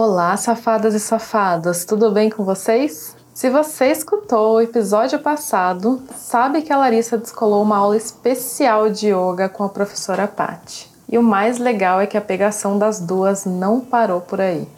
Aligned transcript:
Olá, 0.00 0.36
safadas 0.36 0.94
e 0.94 1.00
safadas, 1.00 1.84
tudo 1.84 2.12
bem 2.12 2.30
com 2.30 2.44
vocês? 2.44 3.16
Se 3.34 3.50
você 3.50 3.86
escutou 3.86 4.54
o 4.54 4.60
episódio 4.60 5.18
passado, 5.18 6.00
sabe 6.16 6.62
que 6.62 6.72
a 6.72 6.76
Larissa 6.76 7.18
descolou 7.18 7.64
uma 7.64 7.78
aula 7.78 7.96
especial 7.96 8.90
de 8.90 9.08
yoga 9.08 9.48
com 9.48 9.64
a 9.64 9.68
professora 9.68 10.28
Patti. 10.28 10.88
E 11.08 11.18
o 11.18 11.22
mais 11.24 11.58
legal 11.58 12.00
é 12.00 12.06
que 12.06 12.16
a 12.16 12.20
pegação 12.20 12.78
das 12.78 13.00
duas 13.00 13.44
não 13.44 13.80
parou 13.80 14.20
por 14.20 14.40
aí. 14.40 14.68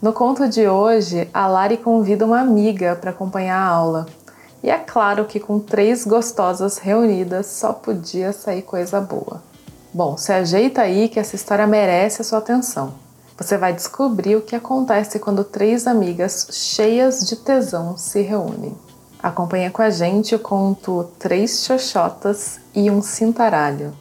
No 0.00 0.14
conto 0.14 0.48
de 0.48 0.66
hoje, 0.66 1.28
a 1.34 1.46
Lari 1.46 1.76
convida 1.76 2.24
uma 2.24 2.40
amiga 2.40 2.96
para 2.96 3.10
acompanhar 3.10 3.58
a 3.58 3.68
aula. 3.68 4.06
E 4.62 4.70
é 4.70 4.78
claro 4.78 5.26
que 5.26 5.38
com 5.38 5.60
três 5.60 6.06
gostosas 6.06 6.78
reunidas 6.78 7.48
só 7.48 7.74
podia 7.74 8.32
sair 8.32 8.62
coisa 8.62 8.98
boa. 8.98 9.42
Bom, 9.92 10.16
se 10.16 10.32
ajeita 10.32 10.80
aí 10.80 11.10
que 11.10 11.20
essa 11.20 11.36
história 11.36 11.66
merece 11.66 12.22
a 12.22 12.24
sua 12.24 12.38
atenção. 12.38 13.07
Você 13.38 13.56
vai 13.56 13.72
descobrir 13.72 14.34
o 14.34 14.42
que 14.42 14.56
acontece 14.56 15.20
quando 15.20 15.44
três 15.44 15.86
amigas 15.86 16.48
cheias 16.50 17.20
de 17.20 17.36
tesão 17.36 17.96
se 17.96 18.20
reúnem. 18.20 18.76
Acompanha 19.22 19.70
com 19.70 19.80
a 19.80 19.90
gente 19.90 20.34
o 20.34 20.40
conto 20.40 21.04
Três 21.20 21.64
Xoxotas 21.64 22.60
e 22.74 22.90
um 22.90 23.00
Cintaralho. 23.00 23.94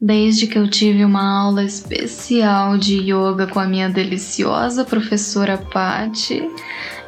Desde 0.00 0.46
que 0.46 0.58
eu 0.58 0.70
tive 0.70 1.04
uma 1.04 1.42
aula 1.42 1.62
especial 1.62 2.78
de 2.78 2.96
yoga 2.96 3.46
com 3.46 3.60
a 3.60 3.66
minha 3.66 3.90
deliciosa 3.90 4.86
professora 4.86 5.58
Patti, 5.58 6.42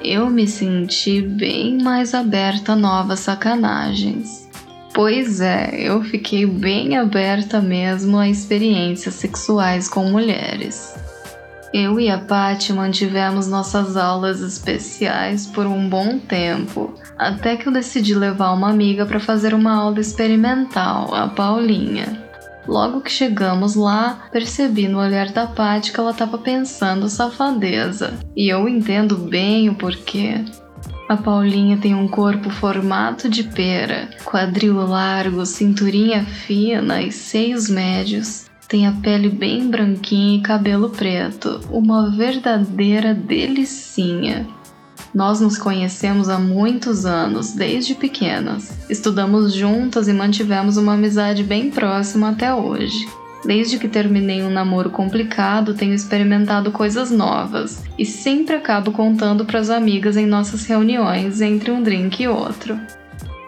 eu 0.03 0.29
me 0.29 0.47
senti 0.47 1.23
bem 1.23 1.83
mais 1.83 2.13
aberta 2.13 2.73
a 2.73 2.77
novas 2.77 3.21
sacanagens. 3.21 4.42
Pois 4.95 5.41
é, 5.41 5.71
eu 5.75 6.03
fiquei 6.03 6.45
bem 6.45 6.99
aberta 6.99 7.61
mesmo 7.61 8.19
a 8.19 8.29
experiências 8.29 9.15
sexuais 9.15 9.89
com 9.89 10.05
mulheres. 10.11 10.95
Eu 11.73 11.99
e 11.99 12.11
a 12.11 12.19
Paty 12.19 12.75
mantivemos 12.75 13.49
nossas 13.49 13.97
aulas 13.97 14.41
especiais 14.41 15.47
por 15.47 15.67
um 15.67 15.89
bom 15.89 16.19
tempo, 16.19 16.93
até 17.17 17.57
que 17.57 17.67
eu 17.67 17.73
decidi 17.73 18.15
levar 18.15 18.53
uma 18.53 18.69
amiga 18.69 19.07
para 19.07 19.19
fazer 19.19 19.55
uma 19.55 19.75
aula 19.75 19.99
experimental, 19.99 21.15
a 21.15 21.27
Paulinha. 21.27 22.23
Logo 22.69 23.01
que 23.01 23.11
chegamos 23.11 23.75
lá, 23.75 24.29
percebi 24.31 24.87
no 24.87 25.01
olhar 25.01 25.31
da 25.31 25.47
Paty 25.47 25.93
que 25.93 25.99
ela 25.99 26.11
estava 26.11 26.37
pensando 26.37 27.09
safadeza, 27.09 28.13
e 28.37 28.53
eu 28.53 28.69
entendo 28.69 29.17
bem 29.17 29.71
o 29.71 29.75
porquê. 29.75 30.45
A 31.13 31.17
Paulinha 31.19 31.77
tem 31.77 31.95
um 31.95 32.09
corpo 32.09 32.49
formato 32.49 33.29
de 33.29 33.43
pera, 33.45 34.09
quadril 34.25 34.77
largo, 34.77 35.45
cinturinha 35.45 36.25
fina 36.25 37.03
e 37.03 37.13
seios 37.13 37.69
médios. 37.69 38.47
Tem 38.67 38.87
a 38.87 38.93
pele 38.93 39.29
bem 39.29 39.69
branquinha 39.69 40.39
e 40.39 40.41
cabelo 40.41 40.89
preto, 40.89 41.61
uma 41.71 42.11
verdadeira 42.17 43.13
delicinha. 43.13 44.47
Nós 45.15 45.39
nos 45.39 45.59
conhecemos 45.59 46.31
há 46.31 46.39
muitos 46.39 47.05
anos, 47.05 47.53
desde 47.53 47.95
pequenas. 47.95 48.75
Estudamos 48.89 49.53
juntas 49.53 50.09
e 50.09 50.15
mantivemos 50.15 50.79
uma 50.79 50.95
amizade 50.95 51.45
bem 51.45 51.71
próxima 51.71 52.31
até 52.31 52.55
hoje. 52.55 53.07
Desde 53.45 53.79
que 53.79 53.89
terminei 53.89 54.43
um 54.43 54.51
namoro 54.51 54.91
complicado, 54.91 55.75
tenho 55.75 55.95
experimentado 55.95 56.71
coisas 56.71 57.11
novas 57.11 57.83
e 57.99 58.07
sempre 58.07 58.55
acabo 58.55 58.93
contando 58.93 59.45
para 59.45 59.59
as 59.59 59.69
amigas 59.69 60.17
em 60.17 60.27
nossas 60.27 60.65
reuniões 60.65 61.41
entre 61.41 61.71
um 61.71 61.83
drink 61.83 62.23
e 62.23 62.29
outro. 62.29 62.79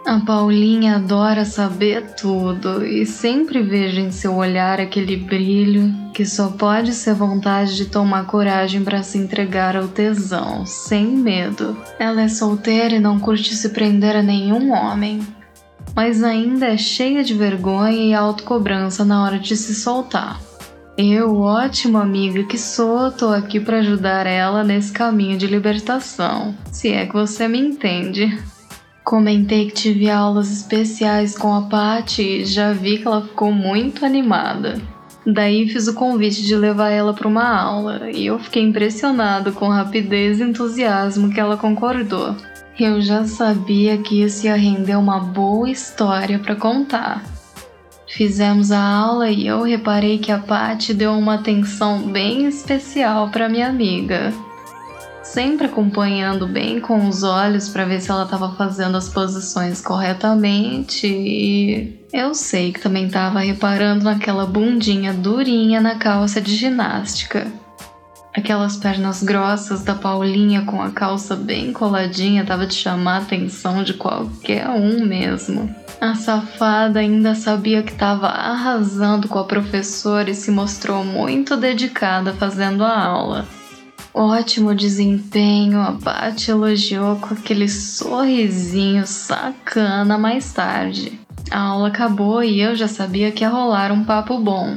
A 0.05 0.21
Paulinha 0.21 0.97
adora 0.97 1.47
saber 1.47 2.15
tudo 2.15 2.85
e 2.85 3.07
sempre 3.07 3.63
vejo 3.63 4.01
em 4.01 4.11
seu 4.11 4.35
olhar 4.35 4.79
aquele 4.79 5.17
brilho 5.17 5.91
que 6.13 6.27
só 6.27 6.49
pode 6.49 6.93
ser 6.93 7.15
vontade 7.15 7.75
de 7.75 7.87
tomar 7.87 8.27
coragem 8.27 8.85
para 8.85 9.03
se 9.03 9.17
entregar 9.17 9.75
ao 9.75 9.89
tesão, 9.89 10.67
sem 10.67 11.07
medo. 11.07 11.75
Ela 11.99 12.21
é 12.21 12.29
solteira 12.29 12.97
e 12.97 13.01
não 13.01 13.19
curte 13.19 13.57
se 13.57 13.71
prender 13.71 14.15
a 14.15 14.23
nenhum 14.23 14.73
homem 14.73 15.23
mas 15.95 16.23
ainda 16.23 16.67
é 16.67 16.77
cheia 16.77 17.23
de 17.23 17.35
vergonha 17.35 18.05
e 18.05 18.15
autocobrança 18.15 19.05
na 19.05 19.23
hora 19.23 19.39
de 19.39 19.57
se 19.57 19.75
soltar. 19.75 20.41
Eu, 20.97 21.41
ótima 21.41 22.03
amiga 22.03 22.45
que 22.45 22.57
sou, 22.57 23.11
tô 23.11 23.29
aqui 23.29 23.59
para 23.59 23.79
ajudar 23.79 24.27
ela 24.27 24.63
nesse 24.63 24.93
caminho 24.93 25.37
de 25.37 25.47
libertação, 25.47 26.55
se 26.71 26.93
é 26.93 27.05
que 27.05 27.13
você 27.13 27.49
me 27.49 27.59
entende. 27.59 28.39
Comentei 29.03 29.67
que 29.67 29.75
tive 29.75 30.09
aulas 30.09 30.51
especiais 30.51 31.37
com 31.37 31.53
a 31.53 31.63
Paty 31.63 32.23
e 32.23 32.45
já 32.45 32.73
vi 32.73 32.99
que 32.99 33.07
ela 33.07 33.23
ficou 33.23 33.53
muito 33.53 34.05
animada. 34.05 34.81
Daí 35.27 35.69
fiz 35.69 35.89
o 35.89 35.95
convite 35.95 36.43
de 36.43 36.55
levar 36.55 36.91
ela 36.91 37.13
para 37.13 37.29
uma 37.29 37.49
aula 37.49 38.11
e 38.11 38.27
eu 38.27 38.39
fiquei 38.39 38.63
impressionado 38.63 39.53
com 39.53 39.73
a 39.73 39.77
rapidez 39.77 40.39
e 40.39 40.45
entusiasmo 40.45 41.33
que 41.33 41.41
ela 41.41 41.57
concordou. 41.57 42.37
Eu 42.79 43.01
já 43.01 43.25
sabia 43.25 43.97
que 43.99 44.23
isso 44.23 44.47
ia 44.47 44.57
render 44.57 44.97
uma 44.97 45.21
boa 45.21 45.71
história 45.71 46.41
para 46.41 46.57
contar. 46.57 47.23
Fizemos 48.09 48.73
a 48.73 48.81
aula 48.81 49.31
e 49.31 49.47
eu 49.47 49.63
reparei 49.63 50.19
que 50.19 50.33
a 50.33 50.39
Paty 50.39 50.93
deu 50.93 51.13
uma 51.13 51.35
atenção 51.35 52.03
bem 52.03 52.47
especial 52.47 53.31
para 53.31 53.49
minha 53.49 53.69
amiga. 53.69 54.33
Sempre 55.23 55.67
acompanhando 55.67 56.49
bem 56.49 56.81
com 56.81 57.09
os 57.09 57.23
olhos 57.23 57.69
para 57.69 57.85
ver 57.85 58.01
se 58.01 58.11
ela 58.11 58.25
estava 58.25 58.53
fazendo 58.57 58.97
as 58.97 59.09
posições 59.09 59.81
corretamente 59.81 61.07
e 61.07 62.05
eu 62.13 62.35
sei 62.35 62.73
que 62.73 62.81
também 62.81 63.07
estava 63.07 63.39
reparando 63.39 64.05
naquela 64.05 64.47
bundinha 64.47 65.13
durinha 65.13 65.81
na 65.81 65.95
calça 65.95 66.41
de 66.41 66.55
ginástica. 66.57 67.47
Aquelas 68.37 68.77
pernas 68.77 69.23
grossas 69.23 69.85
da 69.85 69.95
Paulinha 69.95 70.63
com 70.63 70.83
a 70.83 70.91
calça 70.91 71.37
bem 71.37 71.73
coladinha 71.73 72.45
tava 72.45 72.67
de 72.67 72.75
chamar 72.75 73.19
a 73.19 73.23
atenção 73.23 73.85
de 73.85 73.95
qualquer 73.95 74.69
um 74.69 75.07
mesmo. 75.07 75.73
A 76.01 76.17
safada 76.17 76.99
ainda 76.99 77.37
sabia 77.37 77.83
que 77.83 77.93
estava 77.93 78.27
arrasando 78.27 79.29
com 79.29 79.39
a 79.39 79.45
professora 79.45 80.31
e 80.31 80.35
se 80.35 80.51
mostrou 80.51 81.05
muito 81.05 81.57
dedicada 81.57 82.33
fazendo 82.33 82.83
a 82.85 83.05
aula. 83.05 83.47
Ótimo 84.13 84.75
desempenho, 84.75 85.81
a 85.81 85.93
Paty 85.93 86.51
elogiou 86.51 87.17
com 87.17 87.35
aquele 87.35 87.69
sorrisinho 87.69 89.07
sacana 89.07 90.19
mais 90.19 90.53
tarde. 90.53 91.21
A 91.51 91.61
aula 91.61 91.89
acabou 91.89 92.43
e 92.43 92.61
eu 92.61 92.75
já 92.75 92.89
sabia 92.89 93.31
que 93.31 93.45
ia 93.45 93.49
rolar 93.49 93.93
um 93.93 94.05
papo 94.05 94.39
bom. 94.39 94.75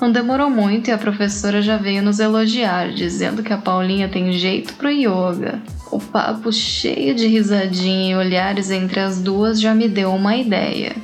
Não 0.00 0.10
demorou 0.10 0.50
muito 0.50 0.88
e 0.88 0.92
a 0.92 0.98
professora 0.98 1.62
já 1.62 1.76
veio 1.76 2.02
nos 2.02 2.18
elogiar, 2.18 2.90
dizendo 2.92 3.42
que 3.42 3.52
a 3.52 3.58
Paulinha 3.58 4.08
tem 4.08 4.32
jeito 4.32 4.74
pro 4.74 4.90
yoga. 4.90 5.62
O 5.90 5.98
papo 5.98 6.52
cheio 6.52 7.14
de 7.14 7.26
risadinha 7.26 8.12
e 8.12 8.16
olhares 8.16 8.70
entre 8.70 9.00
as 9.00 9.20
duas 9.20 9.60
já 9.60 9.74
me 9.74 9.88
deu 9.88 10.12
uma 10.12 10.36
ideia. 10.36 10.94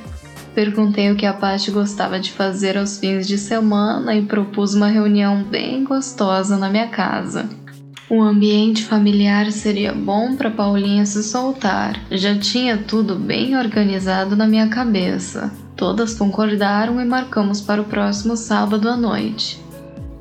Perguntei 0.53 1.09
o 1.09 1.15
que 1.15 1.25
a 1.25 1.33
Paty 1.33 1.71
gostava 1.71 2.19
de 2.19 2.31
fazer 2.31 2.77
aos 2.77 2.99
fins 2.99 3.25
de 3.25 3.37
semana 3.37 4.13
e 4.13 4.21
propus 4.23 4.73
uma 4.73 4.87
reunião 4.87 5.43
bem 5.43 5.83
gostosa 5.85 6.57
na 6.57 6.69
minha 6.69 6.87
casa. 6.87 7.49
O 8.09 8.21
ambiente 8.21 8.83
familiar 8.83 9.49
seria 9.53 9.93
bom 9.93 10.35
para 10.35 10.51
Paulinha 10.51 11.05
se 11.05 11.23
soltar. 11.23 11.97
Já 12.11 12.37
tinha 12.37 12.77
tudo 12.77 13.15
bem 13.15 13.57
organizado 13.57 14.35
na 14.35 14.45
minha 14.45 14.67
cabeça. 14.67 15.49
Todas 15.75 16.13
concordaram 16.13 17.01
e 17.01 17.05
marcamos 17.05 17.61
para 17.61 17.81
o 17.81 17.85
próximo 17.85 18.35
sábado 18.35 18.89
à 18.89 18.95
noite. 18.95 19.59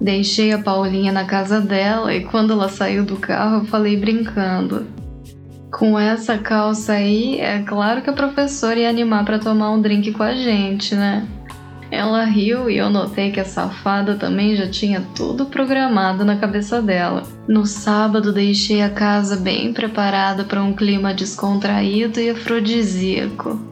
Deixei 0.00 0.52
a 0.52 0.58
Paulinha 0.58 1.12
na 1.12 1.24
casa 1.24 1.60
dela 1.60 2.14
e 2.14 2.24
quando 2.24 2.52
ela 2.52 2.68
saiu 2.68 3.04
do 3.04 3.16
carro 3.16 3.58
eu 3.58 3.64
falei 3.66 3.96
brincando. 3.96 4.86
Com 5.70 5.98
essa 5.98 6.38
calça 6.38 6.94
aí, 6.94 7.38
é 7.38 7.62
claro 7.62 8.02
que 8.02 8.10
a 8.10 8.14
professora 8.14 8.80
ia 8.80 8.88
animar 8.88 9.24
para 9.24 9.38
tomar 9.38 9.70
um 9.70 9.80
drink 9.80 10.10
com 10.12 10.22
a 10.22 10.34
gente, 10.34 10.94
né? 10.94 11.26
Ela 11.90 12.24
riu 12.24 12.70
e 12.70 12.76
eu 12.76 12.88
notei 12.88 13.30
que 13.30 13.40
a 13.40 13.44
safada 13.44 14.14
também 14.14 14.54
já 14.54 14.68
tinha 14.68 15.02
tudo 15.14 15.46
programado 15.46 16.24
na 16.24 16.36
cabeça 16.36 16.80
dela. 16.80 17.24
No 17.48 17.66
sábado 17.66 18.32
deixei 18.32 18.80
a 18.80 18.90
casa 18.90 19.36
bem 19.36 19.72
preparada 19.72 20.44
para 20.44 20.62
um 20.62 20.72
clima 20.72 21.12
descontraído 21.12 22.20
e 22.20 22.30
afrodisíaco. 22.30 23.69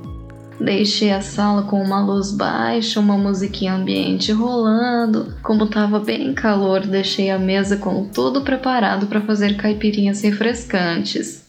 Deixei 0.61 1.13
a 1.13 1.21
sala 1.21 1.63
com 1.63 1.81
uma 1.81 2.01
luz 2.01 2.33
baixa, 2.33 2.99
uma 2.99 3.17
musiquinha 3.17 3.75
ambiente 3.75 4.33
rolando. 4.33 5.35
Como 5.43 5.65
estava 5.65 6.01
bem 6.01 6.35
calor, 6.35 6.81
deixei 6.81 7.31
a 7.31 7.39
mesa 7.39 7.77
com 7.77 8.05
tudo 8.07 8.41
preparado 8.41 9.07
para 9.07 9.21
fazer 9.21 9.57
caipirinhas 9.57 10.21
refrescantes. 10.23 11.47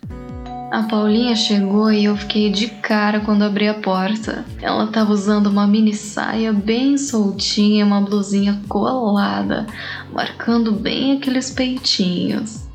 A 0.72 0.84
Paulinha 0.84 1.36
chegou 1.36 1.92
e 1.92 2.06
eu 2.06 2.16
fiquei 2.16 2.52
de 2.52 2.68
cara 2.68 3.22
quando 3.22 3.42
abri 3.42 3.68
a 3.68 3.74
porta. 3.74 4.46
Ela 4.62 4.84
estava 4.84 5.12
usando 5.12 5.48
uma 5.48 5.66
mini 5.66 5.96
saia 5.96 6.54
bem 6.54 6.96
soltinha, 6.96 7.84
uma 7.84 8.02
blusinha 8.02 8.62
colada, 8.70 9.66
marcando 10.14 10.72
bem 10.72 11.14
aqueles 11.14 11.50
peitinhos. 11.50 12.69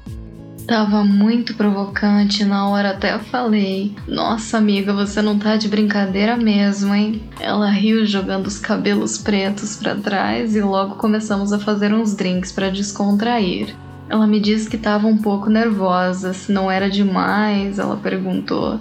Tava 0.67 1.05
muito 1.05 1.55
provocante, 1.55 2.43
na 2.43 2.69
hora 2.69 2.91
até 2.91 3.19
falei: 3.19 3.95
Nossa 4.09 4.57
amiga, 4.57 4.95
você 4.95 5.21
não 5.21 5.39
tá 5.39 5.57
de 5.57 5.69
brincadeira 5.69 6.37
mesmo, 6.37 6.95
hein? 6.95 7.23
Ela 7.39 7.69
riu 7.69 8.07
jogando 8.07 8.47
os 8.47 8.59
cabelos 8.59 9.19
pretos 9.19 9.77
para 9.77 9.95
trás 9.95 10.57
e 10.57 10.63
logo 10.63 10.95
começamos 10.95 11.53
a 11.53 11.59
fazer 11.59 11.93
uns 11.93 12.15
drinks 12.15 12.51
para 12.51 12.71
descontrair. 12.71 13.77
Ela 14.09 14.27
me 14.27 14.41
disse 14.41 14.69
que 14.69 14.77
estava 14.77 15.07
um 15.07 15.19
pouco 15.19 15.51
nervosa, 15.51 16.33
se 16.33 16.51
não 16.51 16.71
era 16.71 16.89
demais, 16.89 17.79
ela 17.79 17.97
perguntou. 17.97 18.81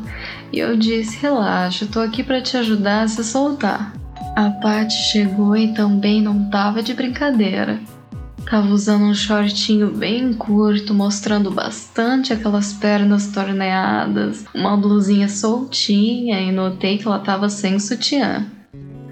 E 0.54 0.60
eu 0.60 0.78
disse: 0.78 1.20
Relaxa, 1.22 1.86
tô 1.86 2.00
aqui 2.00 2.24
para 2.24 2.42
te 2.42 2.56
ajudar 2.56 3.04
a 3.04 3.08
se 3.10 3.24
soltar. 3.26 3.94
A 4.36 4.50
Paty 4.50 4.96
chegou 5.12 5.56
e 5.56 5.74
também 5.74 6.22
não 6.22 6.50
tava 6.50 6.82
de 6.82 6.94
brincadeira. 6.94 7.80
Tava 8.54 8.72
usando 8.72 9.06
um 9.06 9.16
shortinho 9.16 9.90
bem 9.90 10.32
curto, 10.32 10.94
mostrando 10.94 11.50
bastante 11.50 12.32
aquelas 12.32 12.72
pernas 12.72 13.26
torneadas, 13.30 14.46
uma 14.54 14.78
blusinha 14.78 15.28
soltinha 15.28 16.40
e 16.40 16.52
notei 16.52 17.00
que 17.00 17.08
ela 17.08 17.18
tava 17.18 17.50
sem 17.50 17.80
sutiã. 17.80 18.46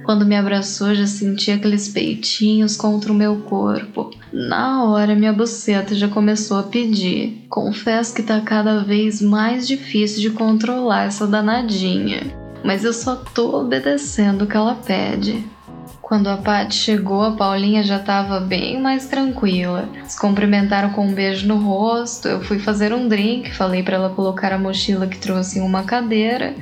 Quando 0.05 0.27
me 0.27 0.35
abraçou, 0.35 0.93
já 0.93 1.07
senti 1.07 1.49
aqueles 1.49 1.89
peitinhos 1.89 2.77
contra 2.77 3.11
o 3.11 3.15
meu 3.15 3.37
corpo. 3.37 4.11
Na 4.31 4.83
hora, 4.83 5.15
minha 5.15 5.33
buceta 5.33 5.95
já 5.95 6.07
começou 6.07 6.59
a 6.59 6.63
pedir. 6.63 7.47
Confesso 7.49 8.13
que 8.13 8.21
tá 8.21 8.41
cada 8.41 8.83
vez 8.83 9.23
mais 9.23 9.67
difícil 9.67 10.21
de 10.21 10.29
controlar 10.29 11.05
essa 11.05 11.25
danadinha, 11.25 12.31
mas 12.63 12.83
eu 12.83 12.93
só 12.93 13.15
tô 13.15 13.59
obedecendo 13.59 14.43
o 14.43 14.47
que 14.47 14.55
ela 14.55 14.75
pede. 14.75 15.43
Quando 16.11 16.27
a 16.27 16.35
Paty 16.35 16.75
chegou, 16.75 17.21
a 17.21 17.31
Paulinha 17.31 17.81
já 17.83 17.95
estava 17.95 18.41
bem 18.41 18.81
mais 18.81 19.05
tranquila. 19.05 19.87
Se 20.05 20.19
cumprimentaram 20.19 20.89
com 20.89 21.07
um 21.07 21.13
beijo 21.13 21.47
no 21.47 21.55
rosto. 21.55 22.27
Eu 22.27 22.43
fui 22.43 22.59
fazer 22.59 22.93
um 22.93 23.07
drink, 23.07 23.55
falei 23.55 23.81
para 23.81 23.95
ela 23.95 24.09
colocar 24.09 24.51
a 24.51 24.57
mochila 24.57 25.07
que 25.07 25.17
trouxe 25.17 25.59
em 25.59 25.61
uma 25.61 25.83
cadeira 25.83 26.53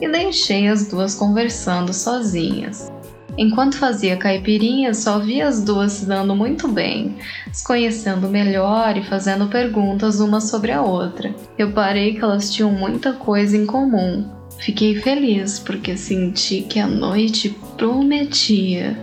e 0.00 0.08
deixei 0.08 0.66
as 0.66 0.88
duas 0.88 1.14
conversando 1.14 1.94
sozinhas. 1.94 2.90
Enquanto 3.38 3.78
fazia 3.78 4.16
caipirinha, 4.16 4.92
só 4.94 5.20
via 5.20 5.46
as 5.46 5.62
duas 5.62 5.92
se 5.92 6.04
dando 6.04 6.34
muito 6.34 6.66
bem, 6.66 7.18
se 7.52 7.62
conhecendo 7.62 8.26
melhor 8.28 8.96
e 8.96 9.04
fazendo 9.04 9.46
perguntas 9.46 10.18
uma 10.18 10.40
sobre 10.40 10.72
a 10.72 10.82
outra. 10.82 11.32
Eu 11.56 11.70
parei 11.70 12.14
que 12.14 12.24
elas 12.24 12.52
tinham 12.52 12.72
muita 12.72 13.12
coisa 13.12 13.56
em 13.56 13.64
comum, 13.64 14.28
Fiquei 14.58 14.96
feliz 14.96 15.58
porque 15.58 15.96
senti 15.96 16.62
que 16.62 16.80
a 16.80 16.86
noite 16.86 17.54
prometia. 17.76 18.96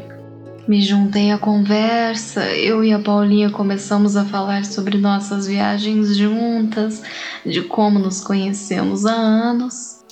Me 0.68 0.82
juntei 0.82 1.32
à 1.32 1.38
conversa, 1.38 2.46
eu 2.56 2.84
e 2.84 2.94
a 2.94 3.00
Paulinha 3.00 3.50
começamos 3.50 4.16
a 4.16 4.26
falar 4.26 4.66
sobre 4.66 4.98
nossas 4.98 5.46
viagens 5.46 6.16
juntas, 6.16 7.04
de 7.46 7.62
como 7.62 8.00
nos 8.00 8.22
conhecemos 8.22 9.06
há 9.06 9.14
anos. 9.14 10.04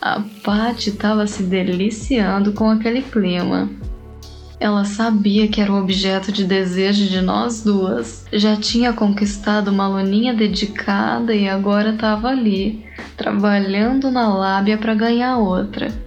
A 0.00 0.22
Paty 0.42 0.90
estava 0.90 1.26
se 1.26 1.42
deliciando 1.42 2.52
com 2.52 2.70
aquele 2.70 3.02
clima. 3.02 3.68
Ela 4.58 4.86
sabia 4.86 5.46
que 5.48 5.60
era 5.60 5.70
o 5.70 5.78
objeto 5.78 6.32
de 6.32 6.44
desejo 6.44 7.06
de 7.08 7.20
nós 7.20 7.62
duas. 7.62 8.24
Já 8.32 8.56
tinha 8.56 8.94
conquistado 8.94 9.68
uma 9.68 9.86
luninha 9.86 10.32
dedicada 10.32 11.34
e 11.34 11.46
agora 11.46 11.90
estava 11.90 12.28
ali, 12.28 12.86
trabalhando 13.16 14.10
na 14.10 14.34
lábia 14.34 14.78
para 14.78 14.94
ganhar 14.94 15.36
outra. 15.36 16.05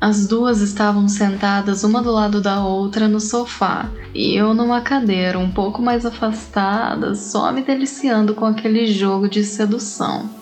As 0.00 0.26
duas 0.26 0.62
estavam 0.62 1.06
sentadas 1.08 1.84
uma 1.84 2.00
do 2.00 2.10
lado 2.10 2.40
da 2.40 2.64
outra 2.64 3.06
no 3.06 3.20
sofá 3.20 3.90
e 4.14 4.34
eu 4.34 4.54
numa 4.54 4.80
cadeira 4.80 5.38
um 5.38 5.50
pouco 5.50 5.82
mais 5.82 6.06
afastada, 6.06 7.14
só 7.14 7.52
me 7.52 7.62
deliciando 7.62 8.34
com 8.34 8.46
aquele 8.46 8.86
jogo 8.86 9.28
de 9.28 9.44
sedução. 9.44 10.39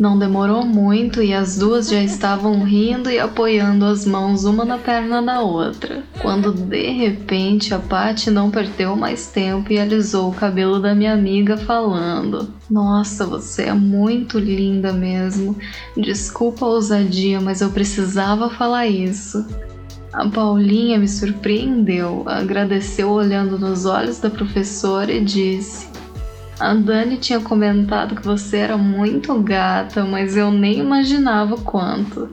Não 0.00 0.18
demorou 0.18 0.64
muito 0.64 1.22
e 1.22 1.34
as 1.34 1.58
duas 1.58 1.90
já 1.90 2.02
estavam 2.02 2.64
rindo 2.64 3.10
e 3.10 3.18
apoiando 3.18 3.84
as 3.84 4.06
mãos 4.06 4.44
uma 4.44 4.64
na 4.64 4.78
perna 4.78 5.20
da 5.20 5.42
outra. 5.42 6.02
Quando 6.22 6.54
de 6.54 6.90
repente 6.90 7.74
a 7.74 7.78
Paty 7.78 8.30
não 8.30 8.50
perdeu 8.50 8.96
mais 8.96 9.26
tempo 9.26 9.70
e 9.70 9.78
alisou 9.78 10.30
o 10.30 10.34
cabelo 10.34 10.80
da 10.80 10.94
minha 10.94 11.12
amiga 11.12 11.58
falando: 11.58 12.48
"Nossa, 12.70 13.26
você 13.26 13.64
é 13.64 13.74
muito 13.74 14.38
linda 14.38 14.90
mesmo. 14.90 15.54
Desculpa 15.94 16.64
a 16.64 16.70
ousadia, 16.70 17.38
mas 17.38 17.60
eu 17.60 17.68
precisava 17.68 18.48
falar 18.48 18.86
isso." 18.86 19.46
A 20.14 20.26
Paulinha 20.26 20.98
me 20.98 21.06
surpreendeu, 21.06 22.24
agradeceu 22.26 23.10
olhando 23.10 23.58
nos 23.58 23.84
olhos 23.84 24.18
da 24.18 24.30
professora 24.30 25.12
e 25.12 25.22
disse: 25.22 25.86
a 26.60 26.74
Dani 26.74 27.16
tinha 27.16 27.40
comentado 27.40 28.14
que 28.14 28.24
você 28.24 28.58
era 28.58 28.76
muito 28.76 29.34
gata, 29.42 30.04
mas 30.04 30.36
eu 30.36 30.50
nem 30.50 30.78
imaginava 30.78 31.56
quanto. 31.56 32.28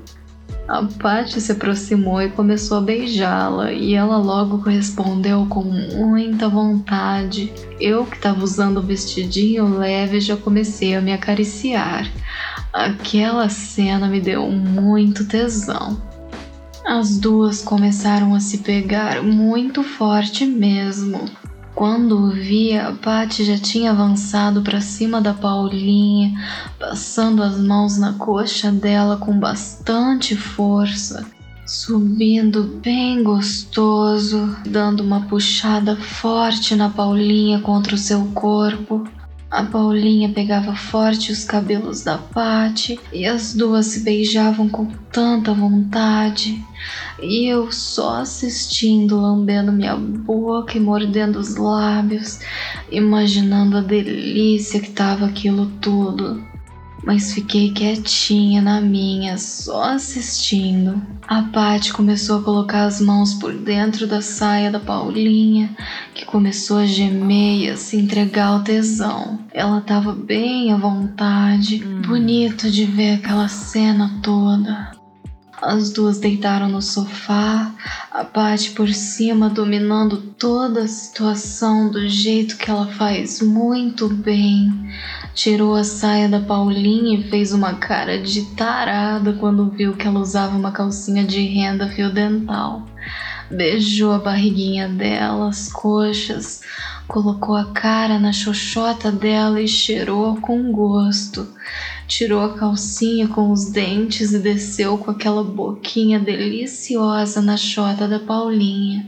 A 0.68 0.84
Paty 0.84 1.40
se 1.40 1.54
aproximou 1.54 2.22
e 2.22 2.30
começou 2.30 2.80
a 2.80 2.82
beijá-la, 2.82 3.72
e 3.72 3.94
ela 3.94 4.18
logo 4.18 4.62
correspondeu 4.62 5.46
com 5.46 5.64
muita 5.64 6.50
vontade. 6.50 7.54
Eu, 7.80 8.06
que 8.06 8.18
estava 8.18 8.44
usando 8.44 8.80
o 8.80 8.82
vestidinho 8.82 9.78
leve, 9.78 10.20
já 10.20 10.36
comecei 10.36 10.94
a 10.94 11.00
me 11.00 11.14
acariciar. 11.14 12.12
Aquela 12.74 13.48
cena 13.48 14.10
me 14.10 14.20
deu 14.20 14.52
muito 14.52 15.26
tesão. 15.26 16.02
As 16.86 17.18
duas 17.18 17.62
começaram 17.62 18.36
a 18.36 18.42
se 18.42 18.58
pegar 18.58 19.24
muito 19.24 19.84
forte 19.84 20.46
mesmo. 20.46 21.30
Quando 21.78 22.32
vi, 22.32 22.76
a 22.76 22.92
Paty 22.92 23.44
já 23.44 23.56
tinha 23.56 23.92
avançado 23.92 24.64
para 24.64 24.82
cima 24.82 25.22
da 25.22 25.32
Paulinha, 25.32 26.34
passando 26.80 27.44
as 27.44 27.60
mãos 27.60 28.00
na 28.00 28.14
coxa 28.14 28.72
dela 28.72 29.16
com 29.16 29.40
bastante 29.40 30.36
força, 30.36 31.24
subindo 31.68 32.64
bem 32.84 33.22
gostoso, 33.22 34.58
dando 34.66 35.02
uma 35.02 35.28
puxada 35.28 35.96
forte 35.96 36.74
na 36.74 36.90
Paulinha 36.90 37.60
contra 37.60 37.94
o 37.94 38.00
seu 38.00 38.26
corpo. 38.34 39.08
A 39.50 39.64
Paulinha 39.64 40.28
pegava 40.30 40.76
forte 40.76 41.32
os 41.32 41.46
cabelos 41.46 42.04
da 42.04 42.18
Pati 42.18 43.00
e 43.14 43.26
as 43.26 43.54
duas 43.54 43.86
se 43.86 44.02
beijavam 44.02 44.68
com 44.68 44.88
tanta 45.10 45.54
vontade. 45.54 46.62
E 47.22 47.46
eu 47.46 47.72
só 47.72 48.18
assistindo, 48.18 49.20
lambendo 49.20 49.72
minha 49.72 49.96
boca 49.96 50.78
e 50.78 50.82
mordendo 50.82 51.40
os 51.40 51.56
lábios, 51.56 52.40
imaginando 52.92 53.78
a 53.78 53.82
delícia 53.82 54.82
que 54.82 54.92
tava 54.92 55.26
aquilo 55.26 55.68
tudo 55.80 56.57
mas 57.04 57.34
fiquei 57.34 57.72
quietinha 57.72 58.62
na 58.62 58.82
minha, 58.82 59.38
só 59.38 59.84
assistindo. 59.84 61.02
A 61.28 61.44
Paty 61.44 61.94
começou 61.94 62.40
a 62.40 62.44
colocar 62.44 62.86
as 62.86 63.00
mãos 63.00 63.34
por 63.34 63.54
dentro 63.54 64.08
da 64.08 64.22
saia 64.22 64.72
da 64.72 64.80
Paulinha, 64.80 65.70
que 66.14 66.26
começou 66.26 66.78
a 66.78 66.86
gemer 66.86 67.66
e 67.66 67.70
a 67.70 67.78
se 67.78 67.98
entregar 67.98 68.48
ao 68.48 68.64
tesão. 68.64 69.40
Ela 69.54 69.82
tava 69.82 70.14
bem 70.14 70.72
à 70.72 70.78
vontade, 70.78 71.84
hum. 71.86 72.02
bonito 72.02 72.70
de 72.70 72.86
ver 72.86 73.16
aquela 73.16 73.48
cena 73.48 74.20
toda. 74.22 74.97
As 75.60 75.90
duas 75.90 76.20
deitaram 76.20 76.70
no 76.70 76.84
sofá, 76.84 77.74
a 78.12 78.24
Paty 78.24 78.72
por 78.72 78.90
cima 78.90 79.50
dominando 79.50 80.18
toda 80.38 80.82
a 80.82 80.88
situação 80.88 81.90
do 81.90 82.08
jeito 82.08 82.58
que 82.58 82.70
ela 82.70 82.86
faz 82.86 83.42
muito 83.42 84.08
bem. 84.08 84.72
Tirou 85.34 85.74
a 85.74 85.84
saia 85.84 86.30
da 86.30 86.40
Paulinha 86.40 87.18
e 87.18 87.30
fez 87.30 87.54
uma 87.54 87.74
cara 87.74 88.22
de 88.22 88.56
tarada 88.56 89.34
quando 89.34 89.72
viu 89.72 89.96
que 89.96 90.06
ela 90.06 90.20
usava 90.20 90.56
uma 90.56 90.72
calcinha 90.72 91.26
de 91.26 91.42
renda 91.42 91.88
fio 91.88 92.14
dental. 92.14 92.86
Beijou 93.50 94.12
a 94.12 94.20
barriguinha 94.20 94.88
dela, 94.90 95.50
as 95.50 95.72
coxas, 95.72 96.62
colocou 97.08 97.56
a 97.56 97.72
cara 97.72 98.20
na 98.20 98.34
xoxota 98.34 99.12
dela 99.12 99.62
e 99.62 99.68
cheirou 99.68 100.38
com 100.42 100.72
gosto 100.72 101.48
tirou 102.08 102.42
a 102.42 102.54
calcinha 102.54 103.28
com 103.28 103.52
os 103.52 103.70
dentes 103.70 104.34
e 104.34 104.40
desceu 104.40 104.98
com 104.98 105.12
aquela 105.12 105.44
boquinha 105.44 106.20
deliciosa 106.20 107.42
na 107.42 107.58
chota 107.58 108.08
da 108.08 108.20
Paulinha. 108.20 109.06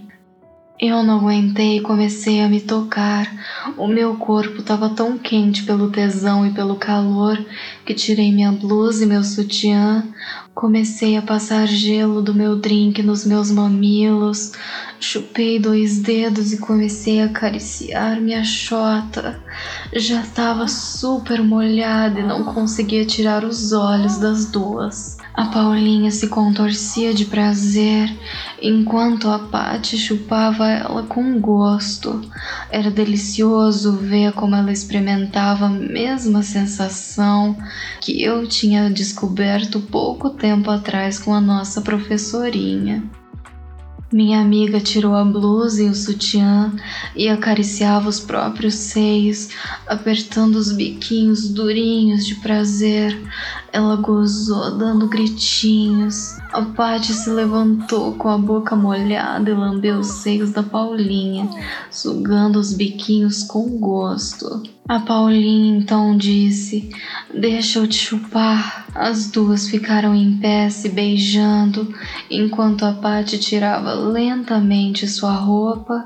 Eu 0.79 1.03
não 1.03 1.19
aguentei 1.19 1.77
e 1.77 1.81
comecei 1.81 2.41
a 2.41 2.48
me 2.48 2.62
tocar. 2.62 3.29
O 3.77 3.86
meu 3.86 4.15
corpo 4.15 4.60
estava 4.60 4.89
tão 4.89 5.17
quente 5.17 5.63
pelo 5.63 5.89
tesão 5.89 6.46
e 6.46 6.51
pelo 6.51 6.75
calor 6.75 7.38
que 7.86 7.93
tirei 7.93 8.31
minha 8.31 8.51
blusa 8.51 9.03
e 9.03 9.08
meu 9.08 9.24
sutiã. 9.24 10.05
Comecei 10.59 11.15
a 11.15 11.21
passar 11.21 11.65
gelo 11.67 12.21
do 12.21 12.33
meu 12.33 12.57
drink 12.57 13.01
nos 13.01 13.25
meus 13.25 13.49
mamilos. 13.49 14.51
Chupei 14.99 15.57
dois 15.57 15.99
dedos 15.99 16.51
e 16.51 16.57
comecei 16.57 17.21
a 17.21 17.27
acariciar 17.27 18.19
minha 18.19 18.43
chota. 18.43 19.41
Já 19.95 20.19
estava 20.19 20.67
super 20.67 21.41
molhada 21.41 22.19
e 22.19 22.27
não 22.27 22.43
conseguia 22.43 23.05
tirar 23.05 23.45
os 23.45 23.71
olhos 23.71 24.17
das 24.17 24.51
duas. 24.51 25.17
A 25.33 25.45
Paulinha 25.45 26.11
se 26.11 26.27
contorcia 26.27 27.13
de 27.13 27.23
prazer 27.23 28.13
enquanto 28.61 29.29
a 29.29 29.39
Paty 29.39 29.97
chupava 29.97 30.67
ela 30.67 31.03
com 31.03 31.39
gosto. 31.39 32.19
Era 32.69 32.91
delicioso 32.91 33.93
ver 33.93 34.33
como 34.33 34.57
ela 34.57 34.73
experimentava 34.73 35.67
a 35.67 35.69
mesma 35.69 36.43
sensação 36.43 37.55
que 38.01 38.21
eu 38.21 38.45
tinha 38.45 38.89
descoberto 38.89 39.79
pouco 39.79 40.31
tempo 40.31 40.48
atrás 40.71 41.19
com 41.19 41.33
a 41.33 41.41
nossa 41.41 41.81
professorinha. 41.81 43.03
Minha 44.11 44.41
amiga 44.41 44.79
tirou 44.79 45.13
a 45.13 45.23
blusa 45.23 45.83
e 45.83 45.89
o 45.89 45.93
sutiã 45.93 46.73
e 47.15 47.29
acariciava 47.29 48.09
os 48.09 48.19
próprios 48.19 48.73
seios, 48.73 49.49
apertando 49.85 50.55
os 50.55 50.71
biquinhos 50.71 51.47
durinhos 51.47 52.25
de 52.25 52.33
prazer. 52.35 53.15
Ela 53.71 53.95
gozou, 53.97 54.77
dando 54.77 55.07
gritinhos. 55.07 56.38
A 56.51 56.61
Paty 56.61 57.13
se 57.13 57.29
levantou 57.29 58.13
com 58.13 58.27
a 58.27 58.38
boca 58.38 58.75
molhada 58.75 59.49
e 59.49 59.53
lambeu 59.53 59.99
os 59.99 60.07
seios 60.07 60.51
da 60.51 60.63
Paulinha, 60.63 61.47
sugando 61.91 62.59
os 62.59 62.73
biquinhos 62.73 63.43
com 63.43 63.77
gosto. 63.79 64.63
A 64.88 64.99
Paulinha 64.99 65.77
então 65.77 66.17
disse: 66.17 66.89
Deixa 67.31 67.77
eu 67.77 67.88
te 67.88 67.95
chupar. 67.95 68.88
As 68.95 69.29
duas 69.29 69.69
ficaram 69.69 70.15
em 70.15 70.38
pé 70.38 70.67
se 70.71 70.89
beijando, 70.89 71.93
enquanto 72.27 72.83
a 72.83 72.93
Paty 72.93 73.38
tirava 73.38 73.93
lentamente 73.93 75.07
sua 75.07 75.33
roupa 75.33 76.03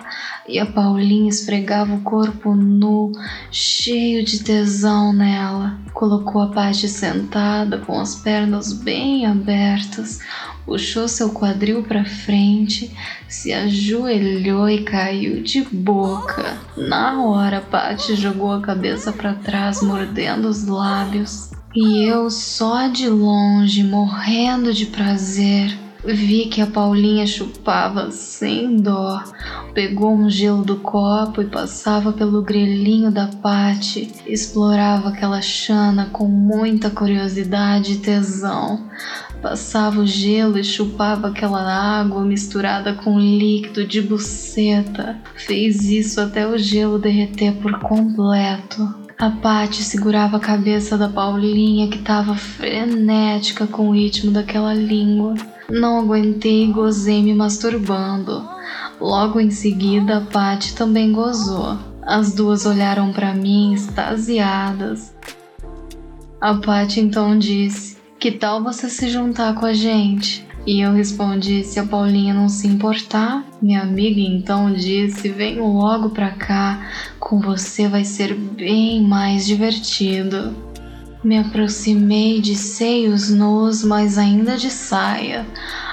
e 0.50 0.60
a 0.60 0.66
Paulinha 0.66 1.30
esfregava 1.30 1.96
o 1.96 2.02
corpo 2.02 2.54
nu, 2.54 3.14
cheio 3.50 4.26
de 4.26 4.44
tesão 4.44 5.14
nela. 5.14 5.80
Colocou 5.94 6.42
a 6.42 6.48
Paty 6.48 6.90
sentada 6.90 7.53
com 7.86 8.00
as 8.00 8.16
pernas 8.16 8.74
bem 8.74 9.26
abertas, 9.26 10.20
puxou 10.66 11.08
seu 11.08 11.30
quadril 11.30 11.84
para 11.84 12.06
frente, 12.06 12.96
se 13.28 13.54
ajoelhou 13.54 14.70
e 14.70 14.84
caiu 14.84 15.42
de 15.44 15.62
boca. 15.62 16.58
Na 16.78 17.22
hora, 17.24 17.62
Patty 17.62 18.16
jogou 18.16 18.52
a 18.52 18.62
cabeça 18.62 19.12
para 19.12 19.34
trás, 19.34 19.82
mordendo 19.82 20.48
os 20.48 20.66
lábios. 20.66 21.52
E 21.76 22.04
eu 22.04 22.30
só 22.30 22.88
de 22.88 23.10
longe, 23.10 23.84
morrendo 23.84 24.74
de 24.74 24.86
prazer, 24.86 25.76
vi 26.06 26.46
que 26.48 26.62
a 26.62 26.68
Paulinha 26.68 27.26
chupava 27.26 28.12
sem 28.12 28.76
dó, 28.76 29.24
pegou 29.74 30.14
um 30.14 30.30
gelo 30.30 30.64
do 30.64 30.78
copo 30.78 31.42
e 31.42 31.46
passava 31.46 32.12
pelo 32.12 32.42
grelhinho 32.42 33.12
da 33.12 33.28
Pati, 33.28 34.12
explorava 34.26 35.10
aquela 35.10 35.42
chana 35.42 36.10
com 36.12 36.28
muita 36.28 36.90
curiosidade 36.90 37.94
e 37.94 37.98
tesão. 37.98 38.90
Passava 39.42 40.00
o 40.00 40.08
gelo 40.08 40.58
e 40.58 40.64
chupava 40.64 41.28
aquela 41.28 41.62
água 41.62 42.24
misturada 42.24 42.94
com 42.94 43.20
líquido 43.20 43.86
de 43.86 44.02
buceta. 44.02 45.20
Fez 45.36 45.84
isso 45.84 46.22
até 46.22 46.48
o 46.48 46.58
gelo 46.58 46.98
derreter 46.98 47.54
por 47.56 47.78
completo. 47.80 49.03
A 49.24 49.30
Paty 49.30 49.84
segurava 49.84 50.36
a 50.36 50.40
cabeça 50.42 50.98
da 50.98 51.08
Paulinha 51.08 51.88
que 51.88 51.98
estava 51.98 52.36
frenética 52.36 53.66
com 53.66 53.88
o 53.88 53.94
ritmo 53.94 54.32
daquela 54.32 54.74
língua. 54.74 55.36
Não 55.70 55.98
aguentei 55.98 56.66
e 56.66 56.74
gozei 56.74 57.24
me 57.24 57.34
masturbando. 57.34 58.46
Logo 59.00 59.40
em 59.40 59.50
seguida, 59.50 60.18
a 60.18 60.22
Paty 60.22 60.76
também 60.76 61.14
gozou. 61.14 61.80
As 62.02 62.34
duas 62.34 62.66
olharam 62.66 63.14
para 63.14 63.34
mim 63.34 63.74
extasiadas. 63.74 65.16
A 66.42 66.56
Paty 66.56 67.00
então 67.00 67.40
disse: 67.40 67.96
que 68.20 68.30
tal 68.30 68.62
você 68.62 68.90
se 68.90 69.08
juntar 69.08 69.56
com 69.56 69.66
a 69.66 69.74
gente? 69.74 70.46
E 70.66 70.80
eu 70.82 70.94
respondi: 70.94 71.64
se 71.64 71.80
a 71.80 71.86
Paulinha 71.86 72.34
não 72.34 72.48
se 72.48 72.68
importar. 72.68 73.44
Minha 73.62 73.82
amiga 73.82 74.20
então 74.20 74.72
disse: 74.74 75.30
vem 75.30 75.60
logo 75.60 76.10
pra 76.10 76.32
cá, 76.32 76.88
com 77.20 77.40
você 77.40 77.88
vai 77.88 78.06
ser 78.06 78.34
bem 78.34 79.02
mais 79.02 79.46
divertido. 79.46 80.56
Me 81.24 81.38
aproximei 81.38 82.42
de 82.42 82.56
seios 82.56 83.30
nus, 83.30 83.84
mas 83.84 84.18
ainda 84.18 84.58
de 84.58 84.70
saia. 84.70 85.46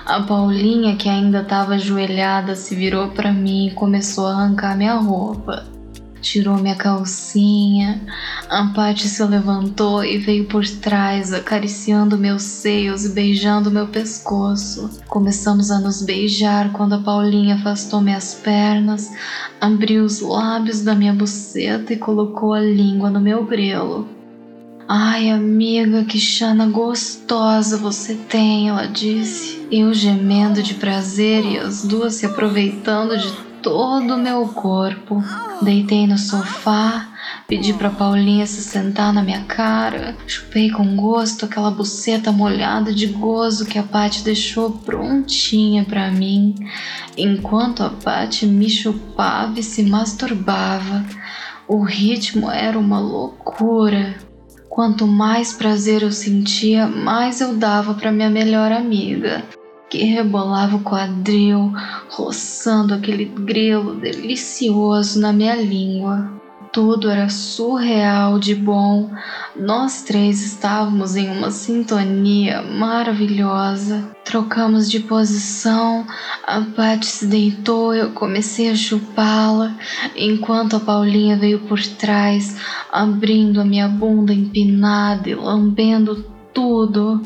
A 0.05 0.21
Paulinha, 0.21 0.97
que 0.97 1.09
ainda 1.09 1.43
estava 1.43 1.75
ajoelhada, 1.75 2.57
se 2.57 2.75
virou 2.75 3.09
para 3.11 3.33
mim 3.33 3.69
e 3.69 3.75
começou 3.75 4.27
a 4.27 4.33
arrancar 4.33 4.77
minha 4.77 4.95
roupa 4.95 5.80
tirou 6.21 6.57
minha 6.57 6.75
calcinha. 6.75 8.01
A 8.49 8.67
Paty 8.75 9.09
se 9.09 9.25
levantou 9.25 10.05
e 10.05 10.19
veio 10.19 10.45
por 10.47 10.67
trás, 10.67 11.33
acariciando 11.33 12.19
meus 12.19 12.43
seios 12.43 13.05
e 13.05 13.11
beijando 13.11 13.71
meu 13.71 13.89
pescoço. 13.89 14.91
Começamos 15.09 15.71
a 15.71 15.79
nos 15.79 16.03
beijar 16.03 16.73
quando 16.73 16.95
a 16.95 16.99
Paulinha 16.99 17.57
afastou 17.57 18.01
minhas 18.01 18.35
pernas, 18.35 19.11
abriu 19.61 20.05
os 20.05 20.21
lábios 20.21 20.83
da 20.83 20.95
minha 20.95 21.13
buceta 21.13 21.93
e 21.93 21.97
colocou 21.97 22.53
a 22.53 22.61
língua 22.61 23.11
no 23.11 23.21
meu 23.21 23.45
grelo. 23.45 24.09
Ai, 24.93 25.31
amiga, 25.31 26.05
que 26.05 26.19
chana 26.19 26.67
gostosa 26.67 27.77
você 27.77 28.15
tem, 28.15 28.69
ela 28.69 28.87
disse. 28.87 29.65
Eu 29.71 29.95
gemendo 29.95 30.65
de 30.65 30.75
prazer 30.75 31.45
e 31.45 31.59
as 31.59 31.85
duas 31.85 32.15
se 32.15 32.27
aproveitando 32.27 33.17
de 33.17 33.50
todo 33.63 34.15
o 34.15 34.19
meu 34.19 34.47
corpo. 34.49 35.23
Deitei 35.63 36.07
no 36.07 36.17
sofá, 36.17 37.09
pedi 37.47 37.73
para 37.75 37.91
Paulinha 37.91 38.47
se 38.47 38.63
sentar 38.63 39.13
na 39.13 39.23
minha 39.23 39.45
cara, 39.45 40.17
chupei 40.27 40.71
com 40.71 40.97
gosto 40.97 41.45
aquela 41.45 41.71
buceta 41.71 42.33
molhada 42.33 42.95
de 42.95 43.07
gozo 43.07 43.67
que 43.67 43.79
a 43.79 43.83
Paty 43.83 44.23
deixou 44.23 44.71
prontinha 44.71 45.85
para 45.85 46.11
mim, 46.11 46.55
enquanto 47.17 47.83
a 47.83 47.91
Paty 47.91 48.47
me 48.47 48.71
chupava 48.71 49.61
e 49.61 49.63
se 49.63 49.83
masturbava. 49.83 51.05
O 51.69 51.83
ritmo 51.83 52.51
era 52.51 52.79
uma 52.79 52.99
loucura. 52.99 54.17
Quanto 54.69 55.07
mais 55.07 55.53
prazer 55.53 56.03
eu 56.03 56.13
sentia, 56.13 56.87
mais 56.87 57.41
eu 57.41 57.55
dava 57.55 57.95
para 57.95 58.13
minha 58.13 58.31
melhor 58.31 58.73
amiga 58.73 59.45
que 59.91 60.05
rebolava 60.05 60.77
o 60.77 60.83
quadril, 60.83 61.73
roçando 62.09 62.95
aquele 62.95 63.25
grelo 63.25 63.97
delicioso 63.97 65.21
na 65.21 65.33
minha 65.33 65.57
língua. 65.57 66.41
Tudo 66.73 67.11
era 67.11 67.29
surreal 67.29 68.39
de 68.39 68.55
bom. 68.55 69.11
Nós 69.57 70.03
três 70.03 70.41
estávamos 70.41 71.17
em 71.17 71.29
uma 71.29 71.51
sintonia 71.51 72.63
maravilhosa. 72.63 74.09
Trocamos 74.25 74.89
de 74.89 75.01
posição, 75.01 76.07
a 76.47 76.61
Paty 76.61 77.07
se 77.07 77.27
deitou, 77.27 77.93
eu 77.93 78.13
comecei 78.13 78.71
a 78.71 78.77
chupá-la, 78.77 79.75
enquanto 80.15 80.77
a 80.77 80.81
Paulinha 80.81 81.37
veio 81.37 81.59
por 81.67 81.83
trás, 81.83 82.57
abrindo 82.93 83.61
a 83.61 83.65
minha 83.65 83.89
bunda 83.89 84.33
empinada 84.33 85.29
e 85.29 85.35
lambendo 85.35 86.25
tudo. 86.53 87.23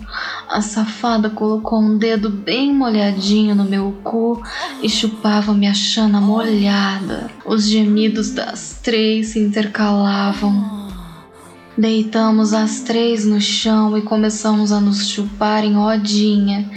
A 0.48 0.60
safada 0.60 1.30
colocou 1.30 1.80
um 1.80 1.96
dedo 1.96 2.30
bem 2.30 2.72
molhadinho 2.72 3.54
no 3.54 3.64
meu 3.64 3.94
cu 4.02 4.42
e 4.82 4.88
chupava 4.88 5.52
minha 5.52 5.74
chana 5.74 6.20
molhada. 6.20 7.30
Os 7.44 7.68
gemidos 7.68 8.30
das 8.30 8.78
três 8.82 9.28
se 9.28 9.40
intercalavam. 9.40 10.83
Deitamos 11.76 12.54
as 12.54 12.82
três 12.82 13.24
no 13.26 13.40
chão 13.40 13.98
e 13.98 14.02
começamos 14.02 14.70
a 14.70 14.80
nos 14.80 15.08
chupar 15.08 15.64
em 15.64 15.74
rodinha. 15.74 16.70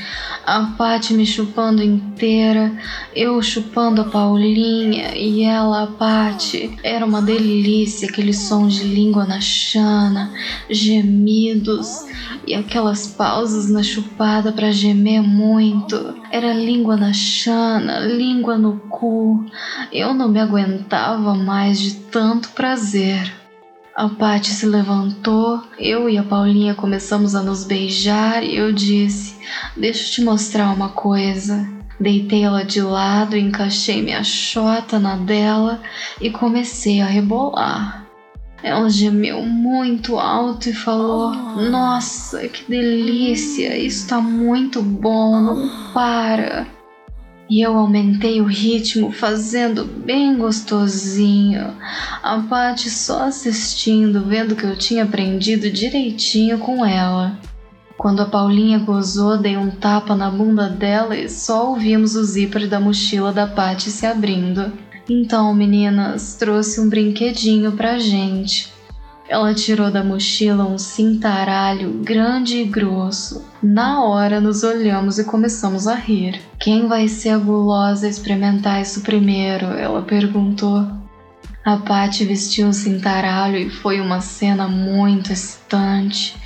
A 0.43 0.73
Paty 0.75 1.13
me 1.13 1.23
chupando 1.23 1.83
inteira, 1.83 2.75
eu 3.15 3.39
chupando 3.43 4.01
a 4.01 4.05
Paulinha 4.05 5.15
e 5.15 5.43
ela 5.43 5.83
a 5.83 5.87
Paty. 5.87 6.79
Era 6.83 7.05
uma 7.05 7.21
delícia 7.21 8.09
aquele 8.09 8.33
som 8.33 8.67
de 8.67 8.85
língua 8.85 9.23
na 9.23 9.39
chana, 9.39 10.33
gemidos 10.67 12.05
e 12.47 12.55
aquelas 12.55 13.05
pausas 13.05 13.69
na 13.69 13.83
chupada 13.83 14.51
para 14.51 14.71
gemer 14.71 15.21
muito. 15.21 16.15
Era 16.31 16.53
língua 16.53 16.97
na 16.97 17.13
chana, 17.13 17.99
língua 17.99 18.57
no 18.57 18.79
cu. 18.89 19.45
Eu 19.91 20.15
não 20.15 20.27
me 20.27 20.39
aguentava 20.39 21.35
mais 21.35 21.79
de 21.79 21.93
tanto 21.93 22.49
prazer. 22.49 23.46
A 23.97 24.07
Paty 24.09 24.51
se 24.51 24.67
levantou, 24.67 25.59
eu 25.79 26.07
e 26.07 26.19
a 26.19 26.23
Paulinha 26.23 26.75
começamos 26.75 27.33
a 27.33 27.41
nos 27.41 27.63
beijar 27.63 28.43
e 28.43 28.55
eu 28.55 28.71
disse: 28.71 29.35
Deixa 29.75 30.03
eu 30.03 30.11
te 30.11 30.23
mostrar 30.23 30.69
uma 30.69 30.89
coisa. 30.89 31.67
Deitei 31.99 32.43
ela 32.43 32.63
de 32.63 32.79
lado, 32.79 33.35
encaixei 33.35 34.03
minha 34.03 34.23
chota 34.23 34.99
na 34.99 35.15
dela 35.15 35.81
e 36.21 36.29
comecei 36.29 37.01
a 37.01 37.07
rebolar. 37.07 38.05
Ela 38.61 38.87
gemeu 38.87 39.41
muito 39.41 40.19
alto 40.19 40.69
e 40.69 40.73
falou: 40.73 41.33
Nossa, 41.33 42.47
que 42.47 42.69
delícia! 42.69 43.75
Isso 43.75 44.07
tá 44.07 44.21
muito 44.21 44.79
bom, 44.79 45.41
não 45.41 45.91
para! 45.91 46.67
E 47.49 47.61
eu 47.61 47.77
aumentei 47.77 48.41
o 48.41 48.45
ritmo, 48.45 49.11
fazendo 49.11 49.85
bem 49.85 50.37
gostosinho. 50.37 51.73
A 52.21 52.39
Paty 52.39 52.89
só 52.89 53.23
assistindo, 53.23 54.25
vendo 54.25 54.55
que 54.55 54.65
eu 54.65 54.77
tinha 54.77 55.03
aprendido 55.03 55.71
direitinho 55.71 56.57
com 56.59 56.85
ela. 56.85 57.39
Quando 57.97 58.21
a 58.21 58.25
Paulinha 58.25 58.79
gozou, 58.79 59.37
dei 59.37 59.55
um 59.55 59.71
tapa 59.71 60.13
na 60.13 60.29
bunda 60.29 60.67
dela 60.67 61.17
e 61.17 61.29
só 61.29 61.69
ouvimos 61.69 62.15
o 62.15 62.23
zíper 62.23 62.67
da 62.67 62.79
mochila 62.79 63.31
da 63.31 63.47
Patty 63.47 63.89
se 63.89 64.05
abrindo. 64.05 64.71
Então, 65.09 65.53
meninas, 65.53 66.35
trouxe 66.35 66.81
um 66.81 66.89
brinquedinho 66.89 67.71
pra 67.71 67.97
gente. 67.97 68.76
Ela 69.29 69.53
tirou 69.53 69.91
da 69.91 70.03
mochila 70.03 70.65
um 70.65 70.77
cintaralho 70.77 72.01
grande 72.01 72.57
e 72.57 72.63
grosso. 72.63 73.45
Na 73.61 74.03
hora 74.03 74.39
nos 74.39 74.63
olhamos 74.63 75.19
e 75.19 75.25
começamos 75.25 75.85
a 75.85 75.95
rir. 75.95 76.39
Quem 76.57 76.87
vai 76.87 77.09
ser 77.09 77.29
a 77.31 77.37
gulosa 77.37 78.07
experimentar 78.07 78.81
isso 78.81 79.01
primeiro? 79.01 79.65
Ela 79.65 80.01
perguntou. 80.01 80.87
A 81.65 81.75
Paty 81.75 82.23
vestiu 82.23 82.69
o 82.69 82.73
cintaralho 82.73 83.57
e 83.57 83.69
foi 83.69 83.99
uma 83.99 84.21
cena 84.21 84.69
muito 84.69 85.33
excitante. 85.33 86.37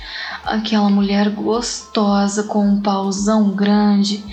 Aquela 0.44 0.90
mulher 0.90 1.30
gostosa 1.30 2.42
com 2.42 2.66
um 2.66 2.82
pauzão 2.82 3.50
grande 3.52 4.24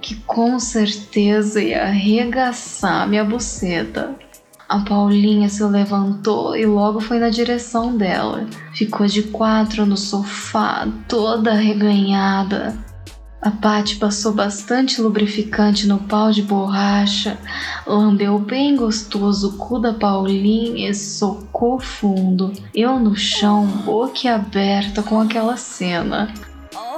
que 0.00 0.14
com 0.14 0.58
certeza 0.58 1.62
ia 1.62 1.82
arregaçar 1.82 3.06
minha 3.06 3.24
buceta. 3.24 4.16
A 4.68 4.80
Paulinha 4.80 5.48
se 5.48 5.64
levantou 5.64 6.54
e 6.54 6.66
logo 6.66 7.00
foi 7.00 7.18
na 7.18 7.30
direção 7.30 7.96
dela. 7.96 8.46
Ficou 8.74 9.06
de 9.06 9.22
quatro 9.22 9.86
no 9.86 9.96
sofá, 9.96 10.86
toda 11.08 11.54
reganhada. 11.54 12.76
A 13.40 13.50
Paty 13.50 13.96
passou 13.96 14.34
bastante 14.34 15.00
lubrificante 15.00 15.86
no 15.86 16.00
pau 16.00 16.30
de 16.30 16.42
borracha, 16.42 17.38
lambeu 17.86 18.38
bem 18.38 18.76
gostoso 18.76 19.50
o 19.50 19.52
cu 19.56 19.78
da 19.78 19.94
Paulinha 19.94 20.90
e 20.90 20.94
socou 20.94 21.80
fundo. 21.80 22.52
Eu 22.74 22.98
no 22.98 23.16
chão, 23.16 23.66
boca 23.86 24.34
aberta 24.34 25.02
com 25.02 25.18
aquela 25.18 25.56
cena. 25.56 26.34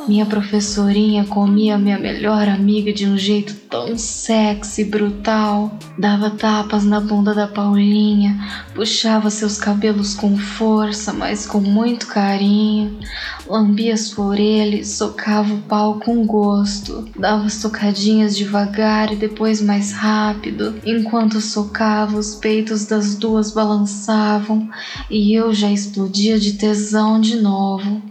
Minha 0.08 0.24
professorinha 0.24 1.24
comia 1.24 1.76
minha 1.76 1.98
melhor 1.98 2.48
amiga 2.48 2.92
de 2.92 3.06
um 3.06 3.18
jeito 3.18 3.54
tão 3.68 3.96
sexy, 3.98 4.84
brutal. 4.84 5.78
Dava 5.98 6.30
tapas 6.30 6.84
na 6.84 7.00
bunda 7.00 7.34
da 7.34 7.46
Paulinha, 7.46 8.38
puxava 8.74 9.30
seus 9.30 9.58
cabelos 9.58 10.14
com 10.14 10.36
força, 10.36 11.12
mas 11.12 11.46
com 11.46 11.60
muito 11.60 12.06
carinho. 12.06 12.98
Lambia 13.46 13.96
sua 13.96 14.26
orelha 14.26 14.76
e 14.76 14.84
socava 14.84 15.52
o 15.52 15.62
pau 15.62 16.00
com 16.00 16.24
gosto. 16.24 17.08
Dava 17.18 17.48
socadinhas 17.50 18.36
devagar 18.36 19.12
e 19.12 19.16
depois 19.16 19.60
mais 19.60 19.92
rápido. 19.92 20.80
Enquanto 20.84 21.40
socava, 21.40 22.16
os 22.16 22.34
peitos 22.34 22.86
das 22.86 23.14
duas 23.14 23.52
balançavam 23.52 24.68
e 25.10 25.34
eu 25.34 25.52
já 25.52 25.70
explodia 25.70 26.38
de 26.38 26.54
tesão 26.54 27.20
de 27.20 27.36
novo. 27.36 28.02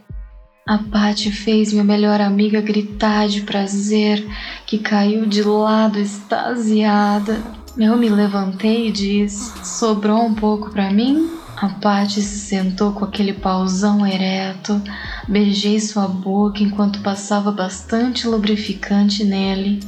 A 0.70 0.78
Paty 0.78 1.32
fez 1.32 1.74
minha 1.74 1.84
melhor 1.84 2.22
amiga 2.22 2.62
gritar 2.62 3.28
de 3.28 3.42
prazer, 3.42 4.24
que 4.68 4.78
caiu 4.78 5.26
de 5.26 5.42
lado 5.42 5.98
extasiada. 5.98 7.42
Eu 7.76 7.98
me 7.98 8.08
levantei 8.08 8.88
e 8.88 8.92
disse: 8.92 9.66
Sobrou 9.66 10.24
um 10.24 10.36
pouco 10.36 10.70
para 10.70 10.92
mim? 10.92 11.28
A 11.58 11.70
Paty 11.70 12.22
se 12.22 12.38
sentou 12.38 12.92
com 12.92 13.04
aquele 13.04 13.34
pauzão 13.34 14.06
ereto. 14.06 14.80
Beijei 15.28 15.80
sua 15.80 16.08
boca 16.08 16.62
enquanto 16.62 17.02
passava 17.02 17.52
bastante 17.52 18.28
lubrificante 18.28 19.24
nele. 19.24 19.80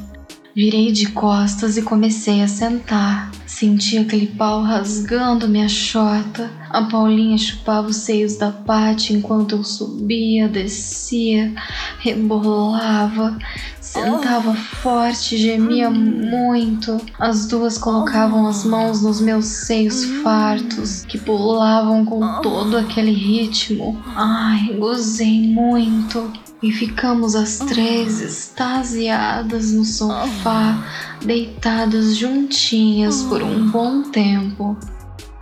Virei 0.53 0.91
de 0.91 1.08
costas 1.12 1.77
e 1.77 1.81
comecei 1.81 2.41
a 2.41 2.48
sentar. 2.48 3.31
Senti 3.48 3.98
aquele 3.98 4.27
pau 4.27 4.62
rasgando 4.62 5.48
minha 5.48 5.70
chota. 5.70 6.51
A 6.70 6.81
Paulinha 6.84 7.38
chupava 7.38 7.88
os 7.88 7.98
seios 7.98 8.36
da 8.36 8.51
Pati 8.51 9.13
enquanto 9.13 9.55
eu 9.55 9.63
subia, 9.63 10.50
descia, 10.50 11.53
rebolava, 12.00 13.38
sentava 13.79 14.53
forte, 14.53 15.38
gemia 15.38 15.89
muito. 15.89 17.00
As 17.17 17.48
duas 17.48 17.77
colocavam 17.77 18.46
as 18.46 18.65
mãos 18.65 19.01
nos 19.01 19.22
meus 19.22 19.46
seios 19.46 20.03
fartos, 20.22 21.05
que 21.05 21.17
pulavam 21.17 22.03
com 22.03 22.41
todo 22.41 22.77
aquele 22.77 23.13
ritmo. 23.13 24.01
Ai, 24.15 24.74
gozei 24.77 25.48
muito 25.48 26.50
e 26.61 26.71
ficamos 26.71 27.35
as 27.35 27.57
três 27.57 28.21
extasiadas 28.21 29.71
no 29.71 29.83
sofá, 29.83 30.87
deitadas 31.25 32.15
juntinhas 32.15 33.24
por 33.24 33.41
um 33.41 33.69
bom 33.69 34.03
tempo. 34.03 34.77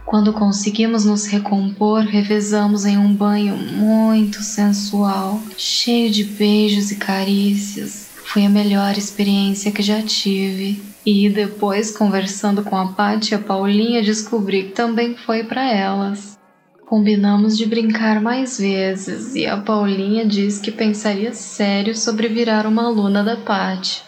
Quando 0.05 0.34
conseguimos 0.34 1.05
nos 1.05 1.27
recompor, 1.27 2.01
revezamos 2.01 2.86
em 2.86 2.97
um 2.97 3.13
banho 3.13 3.55
muito 3.55 4.41
sensual, 4.41 5.39
cheio 5.55 6.10
de 6.10 6.23
beijos 6.23 6.89
e 6.89 6.95
carícias. 6.95 8.10
Foi 8.25 8.45
a 8.45 8.49
melhor 8.49 8.97
experiência 8.97 9.71
que 9.71 9.84
já 9.84 10.01
tive. 10.01 10.82
E 11.05 11.29
depois, 11.29 11.95
conversando 11.95 12.63
com 12.63 12.75
a 12.75 12.88
Paty 12.88 13.34
e 13.34 13.36
a 13.36 13.39
Paulinha, 13.39 14.01
descobri 14.01 14.63
que 14.63 14.71
também 14.71 15.15
foi 15.15 15.43
para 15.43 15.63
elas. 15.63 16.38
Combinamos 16.89 17.56
de 17.56 17.67
brincar 17.67 18.19
mais 18.19 18.58
vezes 18.58 19.36
e 19.36 19.45
a 19.45 19.56
Paulinha 19.58 20.25
disse 20.25 20.60
que 20.60 20.71
pensaria 20.71 21.32
sério 21.36 21.95
sobre 21.95 22.28
virar 22.28 22.65
uma 22.65 22.88
aluna 22.88 23.23
da 23.23 23.38
Pati. 23.38 24.02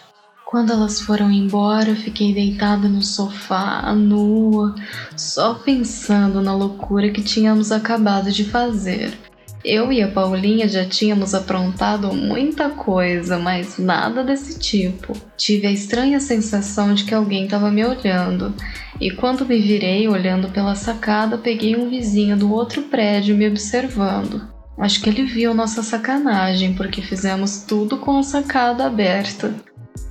Quando 0.44 0.72
elas 0.72 1.00
foram 1.00 1.30
embora, 1.30 1.94
fiquei 1.94 2.34
deitada 2.34 2.88
no 2.88 3.00
sofá, 3.00 3.94
nua, 3.94 4.74
só 5.16 5.54
pensando 5.54 6.42
na 6.42 6.52
loucura 6.56 7.12
que 7.12 7.22
tínhamos 7.22 7.70
acabado 7.70 8.32
de 8.32 8.42
fazer. 8.42 9.16
Eu 9.64 9.92
e 9.92 10.02
a 10.02 10.08
Paulinha 10.08 10.66
já 10.66 10.84
tínhamos 10.84 11.34
aprontado 11.34 12.12
muita 12.12 12.68
coisa, 12.70 13.38
mas 13.38 13.78
nada 13.78 14.24
desse 14.24 14.58
tipo. 14.58 15.16
Tive 15.36 15.68
a 15.68 15.70
estranha 15.70 16.18
sensação 16.18 16.92
de 16.94 17.04
que 17.04 17.14
alguém 17.14 17.44
estava 17.44 17.70
me 17.70 17.84
olhando, 17.84 18.52
e 19.00 19.10
quando 19.10 19.46
me 19.46 19.60
virei 19.60 20.08
olhando 20.08 20.48
pela 20.48 20.74
sacada, 20.74 21.38
peguei 21.38 21.76
um 21.76 21.88
vizinho 21.88 22.36
do 22.36 22.52
outro 22.52 22.82
prédio 22.82 23.36
me 23.36 23.46
observando. 23.46 24.48
Acho 24.76 25.00
que 25.00 25.08
ele 25.08 25.24
viu 25.24 25.54
nossa 25.54 25.82
sacanagem, 25.82 26.74
porque 26.74 27.00
fizemos 27.00 27.62
tudo 27.62 27.98
com 27.98 28.18
a 28.18 28.22
sacada 28.24 28.86
aberta. 28.86 29.54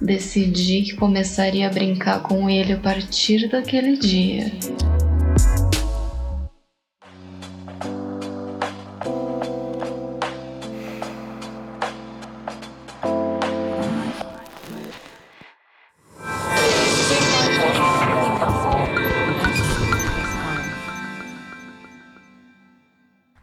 Decidi 0.02 0.84
que 0.84 0.96
começaria 0.96 1.68
a 1.68 1.72
brincar 1.72 2.22
com 2.22 2.50
ele 2.50 2.74
a 2.74 2.78
partir 2.78 3.50
daquele 3.50 3.98
dia. 3.98 4.52